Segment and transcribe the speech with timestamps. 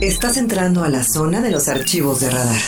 [0.00, 2.60] Estás entrando a la zona de los archivos de radar.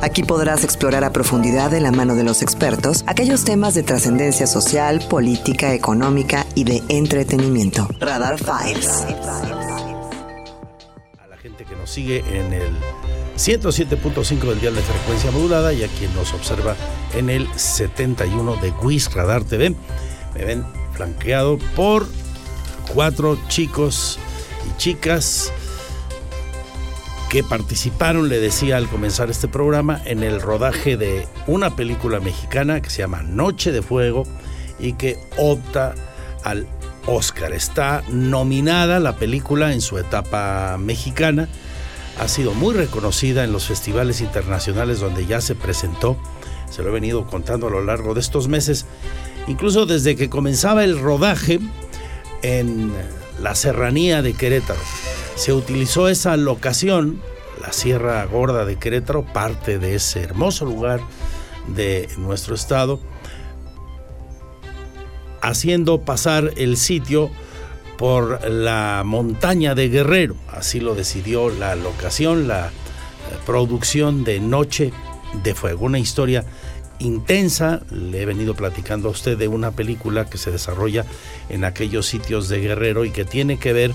[0.00, 4.46] Aquí podrás explorar a profundidad de la mano de los expertos aquellos temas de trascendencia
[4.46, 7.88] social, política, económica y de entretenimiento.
[8.00, 8.88] Radar Files.
[11.18, 12.76] A la gente que nos sigue en el
[13.36, 16.76] 107.5 del dial de frecuencia modulada y a quien nos observa
[17.14, 19.74] en el 71 de WIS Radar TV.
[20.34, 22.06] Me ven flanqueado por
[22.92, 24.18] cuatro chicos
[24.68, 25.52] y chicas
[27.28, 32.80] que participaron, le decía al comenzar este programa, en el rodaje de una película mexicana
[32.80, 34.24] que se llama Noche de Fuego
[34.78, 35.94] y que opta
[36.42, 36.66] al
[37.06, 37.52] Oscar.
[37.52, 41.48] Está nominada la película en su etapa mexicana.
[42.18, 46.16] Ha sido muy reconocida en los festivales internacionales donde ya se presentó.
[46.70, 48.86] Se lo he venido contando a lo largo de estos meses.
[49.46, 51.60] Incluso desde que comenzaba el rodaje
[52.42, 52.90] en
[53.40, 54.80] la serranía de Querétaro
[55.38, 57.22] se utilizó esa locación,
[57.60, 61.00] la Sierra Gorda de Querétaro, parte de ese hermoso lugar
[61.68, 62.98] de nuestro estado,
[65.40, 67.30] haciendo pasar el sitio
[67.96, 70.34] por la montaña de Guerrero.
[70.50, 72.72] Así lo decidió la locación, la
[73.46, 74.92] producción de Noche
[75.44, 76.44] de Fuego, una historia
[76.98, 77.82] intensa.
[77.92, 81.06] Le he venido platicando a usted de una película que se desarrolla
[81.48, 83.92] en aquellos sitios de Guerrero y que tiene que ver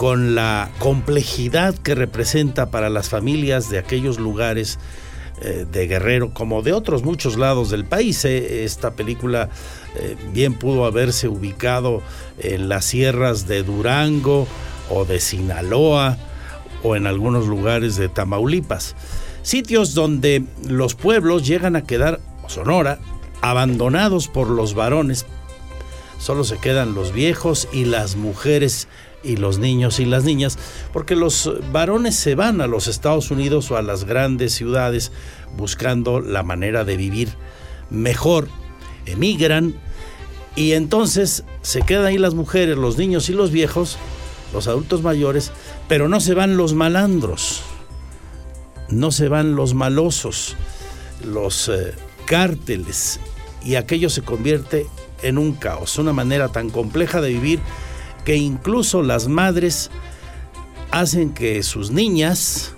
[0.00, 4.78] con la complejidad que representa para las familias de aquellos lugares
[5.42, 8.24] eh, de Guerrero como de otros muchos lados del país.
[8.24, 8.64] Eh.
[8.64, 9.50] Esta película
[9.96, 12.00] eh, bien pudo haberse ubicado
[12.38, 14.48] en las sierras de Durango
[14.88, 16.16] o de Sinaloa
[16.82, 18.96] o en algunos lugares de Tamaulipas.
[19.42, 23.00] Sitios donde los pueblos llegan a quedar, Sonora,
[23.42, 25.26] abandonados por los varones.
[26.18, 28.88] Solo se quedan los viejos y las mujeres
[29.22, 30.58] y los niños y las niñas,
[30.92, 35.12] porque los varones se van a los Estados Unidos o a las grandes ciudades
[35.56, 37.28] buscando la manera de vivir
[37.90, 38.48] mejor,
[39.06, 39.74] emigran
[40.56, 43.98] y entonces se quedan ahí las mujeres, los niños y los viejos,
[44.52, 45.52] los adultos mayores,
[45.88, 47.62] pero no se van los malandros,
[48.88, 50.56] no se van los malosos,
[51.24, 51.94] los eh,
[52.24, 53.20] cárteles
[53.64, 54.86] y aquello se convierte
[55.22, 57.60] en un caos, una manera tan compleja de vivir
[58.24, 59.90] que incluso las madres
[60.90, 62.74] hacen que sus niñas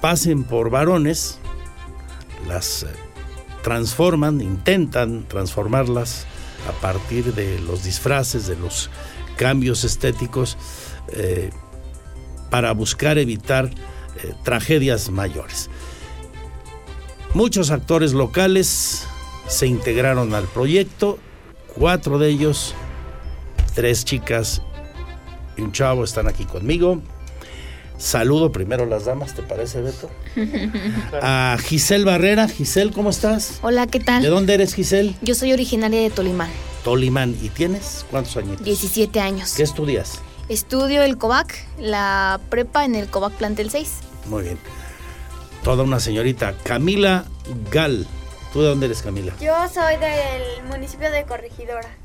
[0.00, 1.38] pasen por varones,
[2.46, 2.86] las eh,
[3.62, 6.26] transforman, intentan transformarlas
[6.68, 8.90] a partir de los disfraces, de los
[9.36, 10.58] cambios estéticos,
[11.08, 11.50] eh,
[12.50, 13.70] para buscar evitar
[14.22, 15.70] eh, tragedias mayores.
[17.32, 19.06] Muchos actores locales
[19.48, 21.18] se integraron al proyecto,
[21.74, 22.74] cuatro de ellos
[23.74, 24.62] tres chicas
[25.56, 27.02] y un chavo están aquí conmigo.
[27.96, 30.10] Saludo primero a las damas, ¿te parece, Beto?
[31.22, 32.48] A Giselle Barrera.
[32.48, 33.60] Giselle, ¿cómo estás?
[33.62, 34.22] Hola, ¿qué tal?
[34.22, 35.14] ¿De dónde eres, Giselle?
[35.22, 36.50] Yo soy originaria de Tolimán.
[36.82, 37.36] Tolimán.
[37.40, 38.62] ¿Y tienes cuántos años?
[38.64, 39.54] 17 años.
[39.56, 40.20] ¿Qué estudias?
[40.48, 44.00] Estudio el COVAC, la prepa en el COVAC Plantel 6.
[44.26, 44.58] Muy bien.
[45.62, 46.54] Toda una señorita.
[46.64, 47.24] Camila
[47.70, 48.06] Gal.
[48.52, 49.32] ¿Tú de dónde eres, Camila?
[49.40, 51.96] Yo soy del municipio de Corregidora.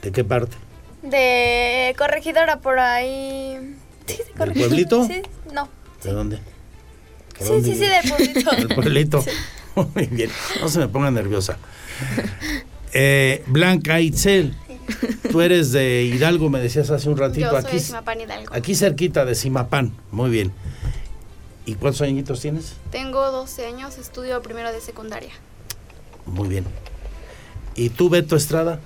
[0.00, 0.56] ¿De qué parte?
[1.02, 3.76] De Corregidora, por ahí.
[4.06, 5.06] Sí, ¿Del pueblito?
[5.06, 5.68] Sí, no.
[6.02, 6.38] ¿De dónde?
[7.38, 8.50] sí, sí, sí, del pueblito.
[8.56, 9.24] Del pueblito.
[9.94, 10.30] Muy bien.
[10.60, 11.56] No se me ponga nerviosa.
[12.92, 14.54] Eh, Blanca Itzel.
[15.30, 17.46] Tú eres de Hidalgo, me decías hace un ratito.
[17.46, 18.54] Yo soy aquí, de Simapán, Hidalgo.
[18.54, 19.94] Aquí cerquita de Simapán.
[20.10, 20.52] Muy bien.
[21.64, 22.74] ¿Y cuántos añitos tienes?
[22.90, 25.32] Tengo 12 años, estudio primero de secundaria.
[26.26, 26.64] Muy bien.
[27.74, 28.80] ¿Y tú, Beto Estrada?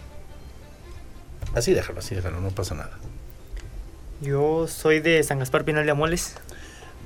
[1.57, 2.91] Así déjalo, así déjalo, no pasa nada.
[4.21, 6.35] Yo soy de San Gaspar Pinal de Amoles.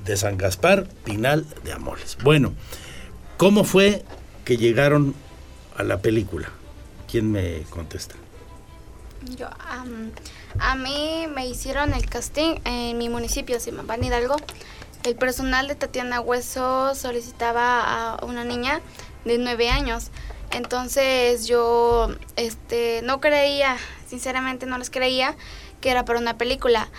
[0.03, 2.17] De San Gaspar Pinal de Amoles.
[2.21, 2.53] Bueno,
[3.37, 4.03] ¿cómo fue
[4.43, 5.15] que llegaron
[5.77, 6.49] a la película?
[7.09, 8.15] ¿Quién me contesta?
[9.37, 10.11] Yo, am,
[10.59, 14.35] a mí me hicieron el casting en mi municipio, Simapán, Hidalgo.
[15.05, 18.81] El personal de Tatiana Hueso solicitaba a una niña
[19.23, 20.11] de nueve años.
[20.51, 23.77] Entonces yo este, no creía,
[24.11, 25.35] sinceramente no les creía
[25.79, 26.89] que era para una película.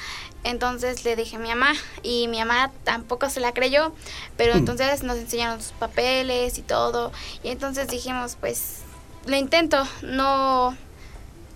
[0.45, 1.73] Entonces le dije a mi mamá
[2.03, 3.93] y mi mamá tampoco se la creyó,
[4.37, 7.13] pero entonces nos enseñaron sus papeles y todo.
[7.45, 8.79] Y entonces dijimos, pues
[9.27, 10.77] lo intento, no...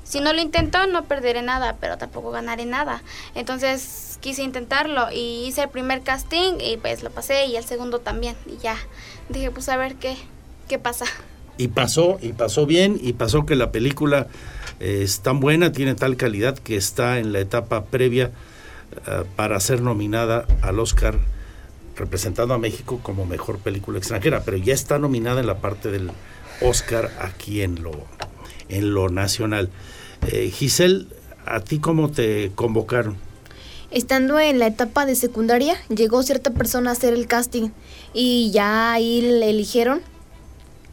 [0.04, 3.02] Si no lo intento no perderé nada, pero tampoco ganaré nada.
[3.34, 7.98] Entonces quise intentarlo y hice el primer casting y pues lo pasé y el segundo
[7.98, 8.36] también.
[8.46, 8.76] Y ya
[9.30, 10.16] dije, pues a ver qué,
[10.68, 11.06] qué pasa.
[11.58, 14.28] Y pasó, y pasó bien, y pasó que la película
[14.80, 18.30] eh, es tan buena, tiene tal calidad que está en la etapa previa
[19.06, 21.18] eh, para ser nominada al Oscar
[21.96, 26.10] representando a México como mejor película extranjera, pero ya está nominada en la parte del
[26.60, 27.92] Oscar aquí en lo,
[28.68, 29.70] en lo nacional.
[30.30, 31.06] Eh, Giselle,
[31.46, 33.16] ¿a ti cómo te convocaron?
[33.90, 37.70] Estando en la etapa de secundaria, llegó cierta persona a hacer el casting
[38.12, 40.00] y ya ahí le eligieron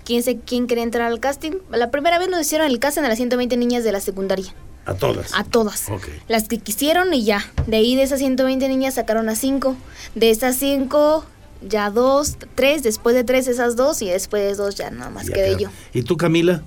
[0.05, 1.53] quién, se, quién quería entrar al casting.
[1.71, 4.53] La primera vez nos hicieron el casting a las 120 niñas de la secundaria.
[4.85, 5.31] A todas.
[5.33, 5.89] A todas.
[5.89, 6.07] Ok.
[6.27, 7.45] Las que quisieron y ya.
[7.67, 9.75] De ahí de esas 120 niñas sacaron a 5.
[10.15, 11.25] De esas 5,
[11.61, 12.83] ya dos, tres.
[12.83, 14.01] Después de tres, esas dos.
[14.01, 15.69] Y después de dos, ya nada más Ya quedé yo.
[15.93, 16.61] ¿Y tú, Camila?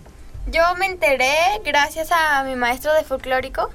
[0.52, 1.34] Yo me enteré
[1.64, 3.70] gracias a mi maestro de folclórico.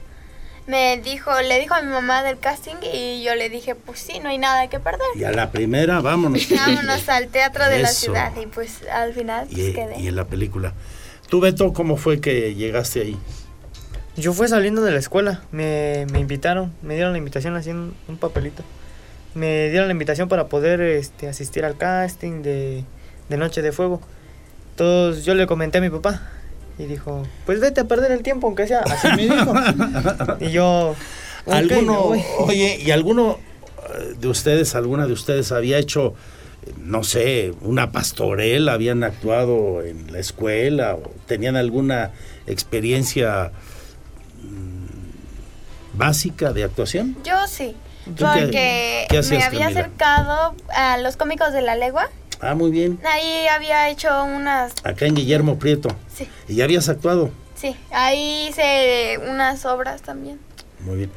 [0.67, 4.19] Me dijo, le dijo a mi mamá del casting y yo le dije, pues sí,
[4.19, 5.07] no hay nada que perder.
[5.15, 6.47] Y a la primera, vámonos.
[6.55, 9.99] Vámonos al teatro de la ciudad y pues al final pues, y, quedé.
[9.99, 10.73] y en la película.
[11.29, 13.17] ¿Tú, Beto, cómo fue que llegaste ahí?
[14.17, 18.17] Yo fui saliendo de la escuela, me, me invitaron, me dieron la invitación en un
[18.17, 18.63] papelito.
[19.33, 22.83] Me dieron la invitación para poder este, asistir al casting de,
[23.29, 24.01] de Noche de Fuego.
[24.71, 26.21] Entonces yo le comenté a mi papá
[26.81, 28.79] y dijo, pues vete a perder el tiempo aunque sea.
[28.81, 29.53] Así me dijo.
[30.39, 30.95] y yo...
[31.45, 32.23] "Ok, me ¿Alguno, voy".
[32.39, 33.37] oye, y alguno
[33.95, 36.13] eh, de ustedes, alguna de ustedes había hecho,
[36.77, 42.11] no sé, una pastorela, habían actuado en la escuela o tenían alguna
[42.45, 43.51] experiencia
[44.43, 47.17] mm, básica de actuación?
[47.23, 47.75] Yo sí,
[48.05, 49.79] ¿Tú qué- porque qué hacías, me había Camila?
[49.81, 52.09] acercado a los cómicos de la legua.
[52.41, 52.99] Ah, muy bien.
[53.05, 54.73] Ahí había hecho unas...
[54.83, 55.89] Acá en Guillermo Prieto.
[56.13, 57.29] Sí, ¿Y ya habías actuado?
[57.55, 60.39] sí, ahí hice unas obras también.
[60.83, 61.11] Muy bien.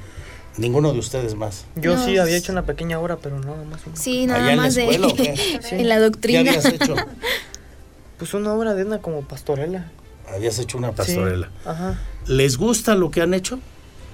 [0.59, 1.65] Ninguno de ustedes más.
[1.77, 3.81] Yo sí No, había hecho una pequeña obra, pero nada más.
[3.87, 3.97] una.
[3.97, 5.35] Sí, ¿Allá nada en la más de escuela qué?
[5.63, 5.75] Sí.
[5.77, 6.41] en la ¿Qué doctrina.
[6.41, 6.95] habías hecho?
[8.19, 9.91] Pues una obra de una como pastorela.
[10.33, 11.49] Habías hecho una pastorela.
[11.49, 11.99] Sí, Ajá.
[12.27, 13.59] ¿Les gusta lo que han hecho?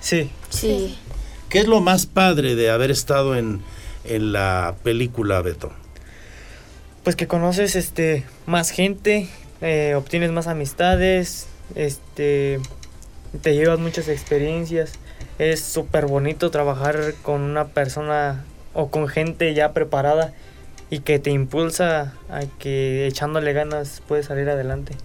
[0.00, 0.30] Sí.
[0.48, 0.96] Sí.
[1.50, 3.60] ¿Qué es lo más padre de haber estado en,
[4.04, 5.70] en la película, Beto?
[7.05, 9.29] Pues que conoces este más gente,
[9.61, 12.61] eh, obtienes más amistades, este
[13.43, 14.93] te llevas muchas experiencias.
[15.38, 18.44] Es súper bonito trabajar con una persona
[18.75, 20.32] o con gente ya preparada
[20.91, 24.97] y que te impulsa a que echándole ganas puedes salir adelante.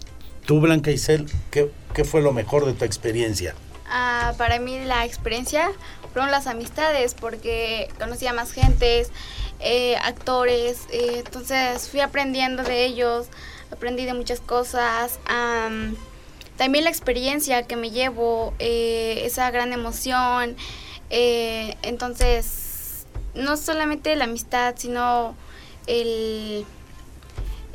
[0.45, 3.55] Tú, Blanca Isel, ¿qué, qué fue lo mejor de tu experiencia?
[3.87, 5.71] Ah, para mí la experiencia
[6.15, 9.11] fueron las amistades porque conocí a más gentes,
[9.59, 13.27] eh, actores, eh, entonces fui aprendiendo de ellos,
[13.69, 15.19] aprendí de muchas cosas.
[15.25, 15.97] am,
[16.55, 20.55] también la experiencia que me llevo, eh, esa gran emoción.
[21.09, 25.35] entonces, no solamente la amistad, sino
[25.85, 26.65] el,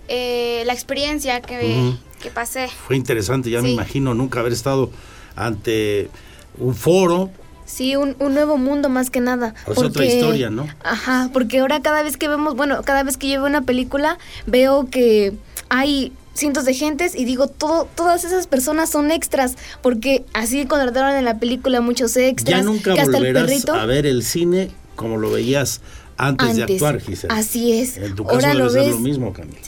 [0.09, 2.69] la experiencia que, que pasé.
[2.69, 4.91] Fue interesante, ya me imagino nunca haber estado
[5.37, 6.09] ante
[6.57, 7.29] un foro,
[7.71, 9.55] Sí, un, un nuevo mundo más que nada.
[9.71, 10.67] es otra historia, ¿no?
[10.83, 14.19] Ajá, porque ahora cada vez que vemos, bueno, cada vez que yo veo una película,
[14.47, 15.35] veo que
[15.69, 21.15] hay cientos de gentes y digo, todo, todas esas personas son extras, porque así contrataron
[21.15, 22.61] en la película muchos extras.
[22.61, 25.81] Ya nunca que hasta el volverás perrito a ver el cine como lo veías
[26.27, 27.35] antes, de actuar, Gisela.
[27.35, 27.97] Así es.
[27.97, 28.91] En tu caso ahora debe lo ser ves.
[28.91, 29.59] lo mismo, Camila.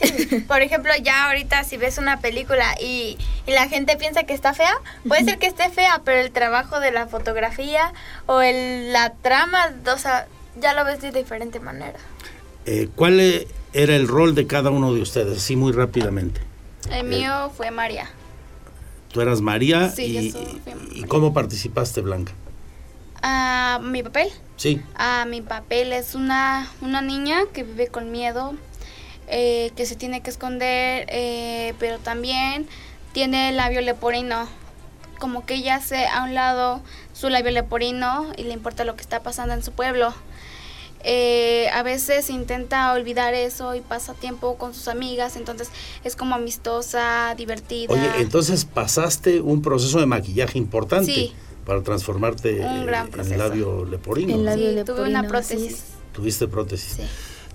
[0.47, 3.17] Por ejemplo, ya ahorita si ves una película y,
[3.47, 4.73] y la gente piensa que está fea,
[5.07, 7.93] puede ser que esté fea, pero el trabajo de la fotografía
[8.25, 10.27] o el, la trama, o sea,
[10.59, 11.97] ya lo ves de diferente manera.
[12.65, 15.37] Eh, ¿Cuál eh, era el rol de cada uno de ustedes?
[15.37, 16.41] Así muy rápidamente.
[16.91, 18.09] El mío fue María.
[19.11, 20.61] Tú eras María Sí, y, yo soy-
[20.95, 22.33] y ¿cómo participaste, Blanca?
[23.23, 24.27] Ah, mi papel.
[24.57, 24.81] Sí.
[24.95, 28.53] Ah, mi papel es una, una niña que vive con miedo,
[29.27, 32.67] eh, que se tiene que esconder, eh, pero también
[33.13, 34.47] tiene el labio leporino.
[35.19, 36.81] Como que ella hace a un lado
[37.13, 40.13] su labio leporino y le importa lo que está pasando en su pueblo.
[41.05, 45.69] Eh, a veces intenta olvidar eso y pasa tiempo con sus amigas, entonces
[46.03, 47.93] es como amistosa, divertida.
[47.93, 51.33] Oye, entonces pasaste un proceso de maquillaje importante Sí.
[51.65, 54.33] Para transformarte Un gran en labio leporino.
[54.33, 54.51] El ¿no?
[54.51, 55.71] labio Sí, leporino, tuve una prótesis.
[55.73, 55.83] es.
[56.13, 56.93] Tuviste prótesis.
[56.97, 57.03] Sí.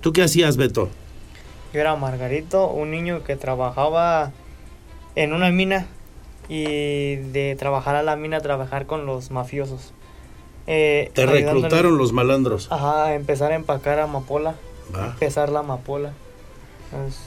[0.00, 0.88] ¿Tú qué hacías, Beto?
[1.72, 4.32] Yo era Margarito, un niño que trabajaba
[5.14, 5.86] en una mina
[6.48, 9.92] y de trabajar a la mina, trabajar con los mafiosos.
[10.66, 12.68] Eh, Te reclutaron los malandros.
[12.70, 14.54] Ajá, empezar a empacar amapola,
[14.94, 15.14] Va.
[15.18, 16.12] pesar la amapola.
[17.06, 17.20] Es-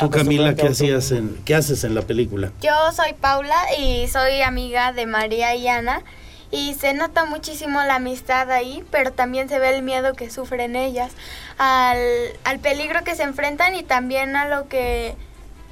[0.00, 2.52] Tú, Camila, ¿qué hacías en, qué haces en la película?
[2.62, 6.02] Yo soy Paula y soy amiga de María y Ana
[6.50, 10.74] y se nota muchísimo la amistad ahí, pero también se ve el miedo que sufren
[10.74, 11.12] ellas,
[11.58, 11.98] al,
[12.44, 15.14] al peligro que se enfrentan y también a lo que...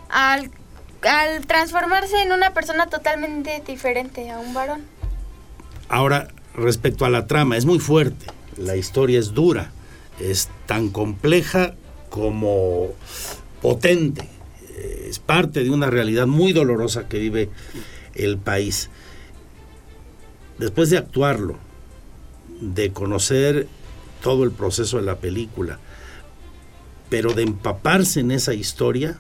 [0.08, 0.50] al,
[1.02, 4.84] al transformarse en una persona totalmente diferente a un varón.
[5.88, 9.72] Ahora, respecto a la trama, es muy fuerte, la historia es dura,
[10.20, 11.74] es tan compleja
[12.10, 12.88] como
[13.62, 14.28] potente,
[15.08, 17.50] es parte de una realidad muy dolorosa que vive
[18.14, 18.90] el país.
[20.58, 21.56] Después de actuarlo,
[22.60, 23.68] de conocer
[24.22, 25.78] todo el proceso de la película,
[27.08, 29.16] pero de empaparse en esa historia,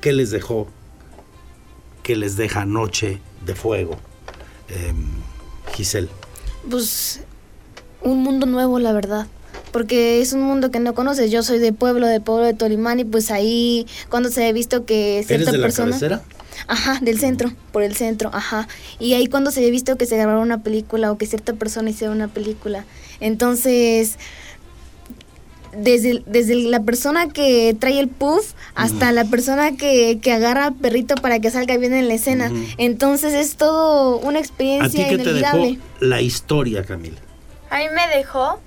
[0.00, 0.68] ¿qué les dejó?
[2.02, 3.98] ¿Qué les deja Noche de Fuego?
[4.68, 4.94] Eh,
[5.74, 6.08] Giselle.
[6.68, 7.20] Pues
[8.02, 9.26] un mundo nuevo, la verdad.
[9.72, 11.30] Porque es un mundo que no conoces.
[11.30, 14.84] Yo soy de pueblo, de pueblo de Tolimán, y pues ahí cuando se ha visto
[14.84, 15.90] que cierta ¿Eres de la persona.
[15.90, 16.22] cabecera?
[16.66, 18.68] Ajá, del centro, por el centro, ajá.
[18.98, 21.90] Y ahí cuando se ha visto que se grabara una película o que cierta persona
[21.90, 22.84] hiciera una película.
[23.20, 24.16] Entonces,
[25.76, 30.74] desde, desde la persona que trae el puff hasta la persona que, que agarra al
[30.74, 32.46] perrito para que salga bien en la escena.
[32.50, 32.60] Ujú.
[32.78, 35.78] Entonces es todo una ¿A ti experiencia qué te dejó inolvidable.
[36.00, 37.16] la historia, Camila?
[37.70, 38.58] A mí me dejó,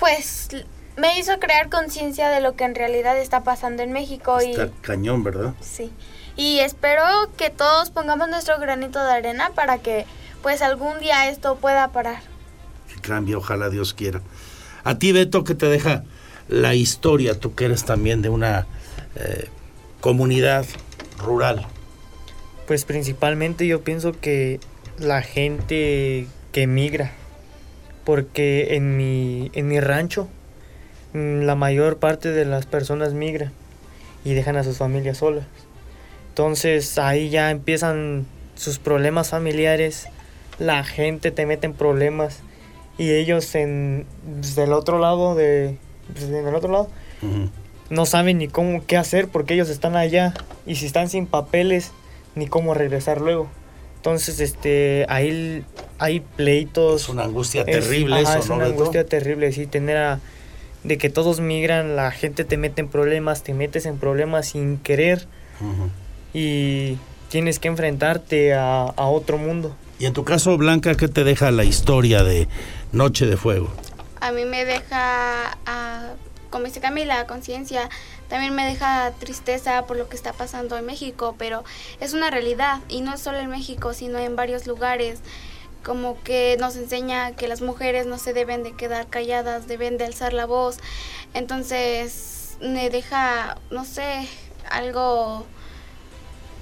[0.00, 0.48] pues
[0.96, 4.70] me hizo crear conciencia de lo que en realidad está pasando en México y Está
[4.80, 5.54] cañón, ¿verdad?
[5.60, 5.92] sí.
[6.36, 7.02] Y espero
[7.36, 10.06] que todos pongamos nuestro granito de arena para que
[10.42, 12.22] pues algún día esto pueda parar.
[12.88, 14.22] Que cambie, ojalá Dios quiera.
[14.84, 16.04] A ti, Beto, ¿qué te deja
[16.48, 17.38] la historia?
[17.38, 18.66] Tú que eres también de una
[19.16, 19.48] eh,
[20.00, 20.64] comunidad
[21.18, 21.66] rural.
[22.66, 24.60] Pues principalmente yo pienso que
[24.98, 27.12] la gente que migra,
[28.10, 30.26] porque en mi, en mi rancho
[31.12, 33.52] mm, la mayor parte de las personas migran
[34.24, 35.44] y dejan a sus familias solas.
[36.30, 38.26] Entonces ahí ya empiezan
[38.56, 40.08] sus problemas familiares,
[40.58, 42.40] la gente te mete en problemas
[42.98, 44.06] y ellos en
[44.40, 45.76] pues, del otro lado de
[46.12, 46.88] pues, en el otro lado
[47.90, 50.34] no saben ni cómo qué hacer porque ellos están allá
[50.66, 51.92] y si están sin papeles
[52.34, 53.46] ni cómo regresar luego.
[53.94, 55.64] Entonces, este, ahí
[56.00, 57.02] hay pleitos.
[57.02, 60.20] Es una angustia Es- terrible ajá, eso, es ¿no, una angustia terrible, sí, tener a
[60.82, 64.78] de que todos migran, la gente te mete en problemas, te metes en problemas sin
[64.78, 65.26] querer
[65.60, 65.90] Ujú.
[66.32, 66.96] y
[67.28, 69.76] tienes que enfrentarte a, a otro mundo.
[69.98, 72.48] Y en tu caso, Blanca, ¿qué te deja la historia de
[72.92, 73.68] Noche de Fuego?
[74.22, 76.14] A mí me deja, ah,
[76.48, 77.90] como dice Camila, conciencia.
[78.30, 81.62] También me deja tristeza por lo que está pasando en México, pero
[82.00, 85.18] es una realidad y no es solo en México, sino en varios lugares.
[85.84, 90.04] Como que nos enseña que las mujeres no se deben de quedar calladas, deben de
[90.04, 90.78] alzar la voz.
[91.34, 94.28] Entonces me deja, no sé,
[94.70, 95.46] algo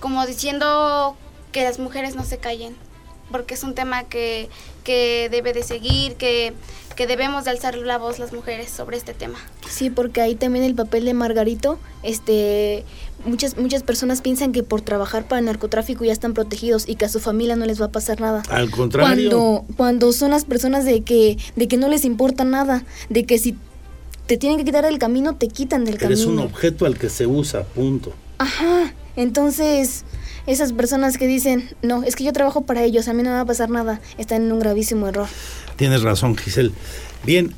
[0.01, 1.17] como diciendo
[1.53, 2.77] que las mujeres no se callen,
[3.31, 4.49] porque es un tema que,
[4.89, 6.55] que debe de seguir, que,
[6.97, 9.39] que debemos de alzar la voz las mujeres sobre este tema.
[9.69, 12.87] Sí, porque ahí también el papel de Margarito, este,
[13.27, 17.05] muchas muchas personas piensan que por trabajar para el narcotráfico ya están protegidos y que
[17.05, 18.43] a su familia no les va a pasar nada.
[18.49, 22.83] Al contrario, Cuando cuando son las personas de que de que no les importa nada,
[23.11, 23.59] de que si
[24.27, 26.45] te tienen que quitar del camino te quitan del eres un camino.
[26.45, 28.15] objeto al que se usa, punto.
[28.39, 28.95] Ajá.
[29.17, 30.05] Entonces,
[30.49, 33.37] esas personas que dicen, "No, es que yo trabajo para ellos, a mí no me
[33.37, 35.29] va a pasar nada", están en un gravísimo error.
[35.77, 36.73] Tienes razón, Giselle.
[37.25, 37.55] Bien,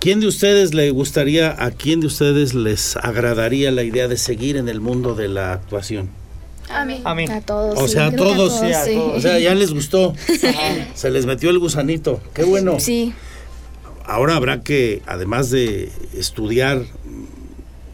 [0.00, 4.56] ¿quién de ustedes le gustaría, a quién de ustedes les agradaría la idea de seguir
[4.56, 6.10] en el mundo de la actuación?
[6.70, 7.00] A mí.
[7.04, 7.26] A mí.
[7.26, 7.78] A todos.
[7.78, 8.94] O sí, sea, a todos, sí, a sí.
[8.94, 9.16] todos.
[9.18, 10.14] O sea, ya les gustó.
[10.94, 12.20] Se les metió el gusanito.
[12.32, 12.80] Qué bueno.
[12.80, 13.12] Sí.
[14.06, 16.82] Ahora habrá que, además de estudiar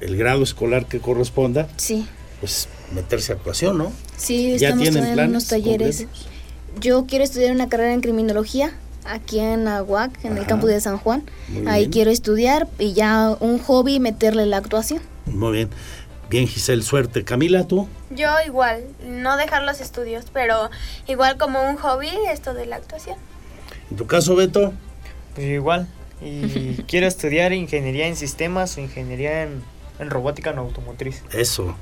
[0.00, 2.06] el grado escolar que corresponda, Sí.
[2.40, 3.92] pues meterse a actuación, ¿no?
[4.16, 5.98] Sí, ¿Ya estamos tienen planes unos talleres.
[5.98, 6.26] concretos?
[6.80, 8.72] Yo quiero estudiar una carrera en criminología
[9.04, 10.40] aquí en Aguac, en Ajá.
[10.40, 11.24] el campus de San Juan.
[11.48, 11.90] Muy Ahí bien.
[11.92, 15.00] quiero estudiar y ya un hobby meterle la actuación.
[15.26, 15.70] Muy bien.
[16.28, 17.24] Bien, Giselle, suerte.
[17.24, 17.88] Camila, ¿tú?
[18.10, 20.70] Yo igual, no dejar los estudios, pero
[21.08, 23.16] igual como un hobby esto de la actuación.
[23.90, 24.72] En tu caso, Beto,
[25.34, 25.88] Pues igual.
[26.22, 29.62] Y quiero estudiar ingeniería en sistemas o ingeniería en,
[29.98, 31.22] en robótica no automotriz.
[31.32, 31.74] eso.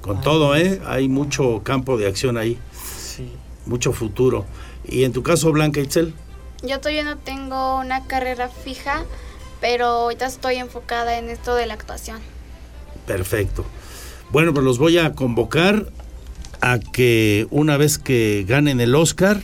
[0.00, 0.80] Con todo, ¿eh?
[0.86, 3.32] Hay mucho campo de acción ahí, Sí.
[3.66, 4.44] mucho futuro.
[4.86, 6.14] Y en tu caso, Blanca Itzel,
[6.62, 9.04] Yo todavía no tengo una carrera fija,
[9.60, 12.18] pero ahorita estoy enfocada en esto de la actuación.
[13.06, 13.64] perfecto.
[14.30, 15.86] Bueno, pues los voy a convocar
[16.60, 19.40] a que una vez que ganen el Oscar,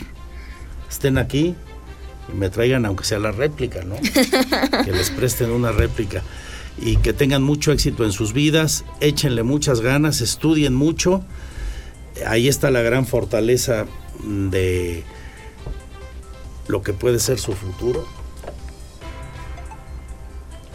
[0.90, 1.54] estén aquí
[2.30, 3.94] y me traigan, aunque sea la réplica, ¿no?
[4.84, 6.22] que les presten una réplica
[6.78, 11.24] y que tengan mucho éxito en sus vidas, échenle muchas ganas, estudien mucho.
[12.26, 13.86] Ahí está la gran fortaleza
[14.24, 15.04] de
[16.68, 18.06] lo que puede ser su futuro.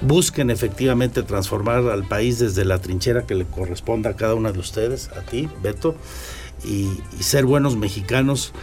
[0.02, 4.60] Busquen efectivamente transformar al país desde la trinchera que le corresponda a cada una de
[4.60, 5.96] ustedes, a ti, Beto,
[6.64, 6.90] y,
[7.20, 8.54] y ser buenos mexicanos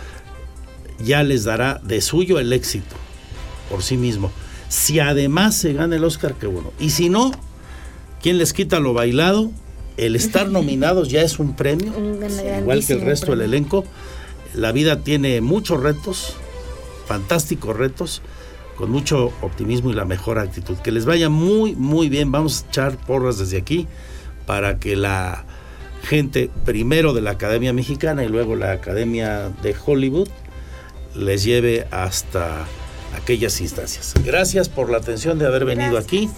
[0.98, 2.96] ya les dará de suyo el éxito
[3.70, 4.32] por sí mismo.
[4.68, 6.72] Si además se gana el Oscar, qué bueno.
[6.78, 7.32] Y si no,
[8.22, 9.50] ¿quién les quita lo bailado?
[9.96, 12.20] El estar nominados ya es un premio, Un
[12.60, 13.84] igual que el resto del elenco.
[14.54, 16.34] La vida tiene muchos retos,
[17.06, 18.22] fantásticos retos,
[18.76, 20.76] con mucho optimismo y la mejor actitud.
[20.78, 22.32] Que les vaya muy, muy bien.
[22.32, 23.86] Vamos a echar porras desde aquí
[24.46, 25.44] para que la
[26.02, 30.28] gente, primero de la Academia Mexicana y luego la Academia de Hollywood,
[31.14, 32.66] les lleve hasta
[33.16, 34.14] aquellas instancias.
[34.24, 36.30] Gracias por la atención de haber venido aquí.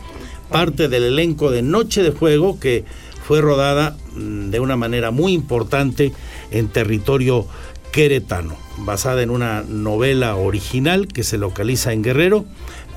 [0.51, 2.85] Parte del elenco de Noche de Juego que
[3.27, 6.13] fue rodada mm, de una manera muy importante
[6.51, 7.47] en territorio
[7.93, 12.45] queretano, basada en una novela original que se localiza en Guerrero,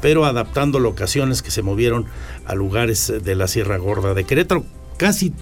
[0.01, 2.05] pero adaptando locaciones que se movieron
[2.45, 4.63] a lugares de la Sierra Gorda de Querétaro.
[4.97, 5.33] Casi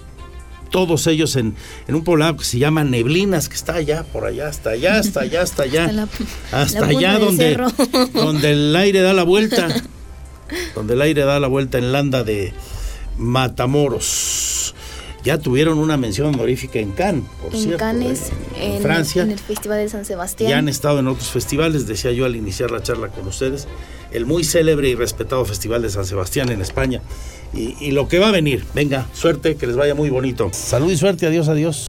[0.70, 1.54] todos ellos en,
[1.88, 5.20] en un poblado que se llama Neblinas, que está allá, por allá, hasta allá, hasta
[5.20, 5.84] allá, hasta allá.
[5.84, 6.08] Hasta la-
[6.62, 7.66] hasta la punta allá donde,
[8.14, 9.68] donde el aire da la vuelta.
[10.74, 12.52] donde el aire da la vuelta en Landa de
[13.18, 14.74] Matamoros.
[15.22, 18.76] Ya tuvieron una mención honorífica en Cannes, por En cierto, Cannes, ¿eh?
[18.76, 19.22] en, Francia.
[19.22, 20.50] en el Festival de San Sebastián.
[20.50, 23.68] Ya han estado en otros festivales, decía yo al iniciar la charla con ustedes,
[24.12, 27.02] el muy célebre y respetado Festival de San Sebastián en España.
[27.52, 30.50] Y, lo que va a venir, venga, suerte, que les vaya muy bonito.
[30.52, 31.88] Salud y suerte, adiós, adiós.